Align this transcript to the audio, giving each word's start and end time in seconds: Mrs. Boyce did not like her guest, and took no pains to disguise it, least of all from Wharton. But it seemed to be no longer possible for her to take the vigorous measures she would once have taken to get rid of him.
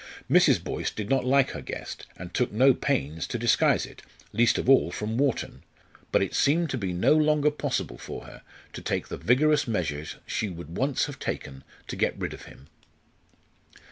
Mrs. 0.27 0.63
Boyce 0.63 0.89
did 0.89 1.11
not 1.11 1.25
like 1.25 1.51
her 1.51 1.61
guest, 1.61 2.07
and 2.17 2.33
took 2.33 2.51
no 2.51 2.73
pains 2.73 3.27
to 3.27 3.37
disguise 3.37 3.85
it, 3.85 4.01
least 4.33 4.57
of 4.57 4.67
all 4.67 4.89
from 4.89 5.15
Wharton. 5.15 5.61
But 6.11 6.23
it 6.23 6.33
seemed 6.33 6.71
to 6.71 6.77
be 6.79 6.91
no 6.91 7.13
longer 7.15 7.51
possible 7.51 7.99
for 7.99 8.25
her 8.25 8.41
to 8.73 8.81
take 8.81 9.09
the 9.09 9.17
vigorous 9.17 9.67
measures 9.67 10.15
she 10.25 10.49
would 10.49 10.75
once 10.75 11.05
have 11.05 11.19
taken 11.19 11.63
to 11.85 11.95
get 11.95 12.17
rid 12.17 12.33
of 12.33 12.45
him. 12.45 12.65